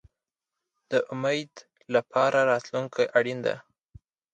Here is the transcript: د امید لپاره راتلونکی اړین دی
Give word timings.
د 0.91 0.93
امید 1.13 1.51
لپاره 1.95 2.37
راتلونکی 2.51 3.05
اړین 3.17 3.39
دی 3.45 3.55